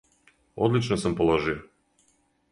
одлично 0.55 0.97
сам 0.97 1.15
положио! 1.15 1.57